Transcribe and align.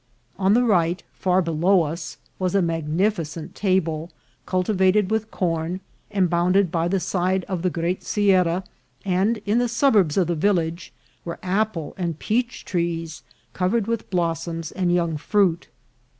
On 0.39 0.55
the 0.55 0.63
right, 0.63 1.03
far 1.13 1.43
below 1.43 1.83
us, 1.83 2.17
was 2.39 2.55
a 2.55 2.61
magnificent 2.63 3.53
table 3.53 4.09
cultivated 4.47 5.11
with 5.11 5.29
corn, 5.29 5.79
and 6.09 6.27
bounded 6.27 6.71
by 6.71 6.87
the 6.87 6.99
side 6.99 7.43
of 7.43 7.61
the 7.61 7.69
great 7.69 8.01
sierra; 8.03 8.63
and 9.05 9.37
in 9.45 9.59
the 9.59 9.69
suburbs 9.69 10.17
of 10.17 10.25
the 10.25 10.33
village 10.33 10.91
were 11.23 11.37
apple 11.43 11.93
and 11.99 12.17
peach 12.17 12.65
trees 12.65 13.21
covered 13.53 13.85
with 13.85 14.09
blossoms 14.09 14.71
and 14.71 14.91
young 14.91 15.17
fruit. 15.17 15.67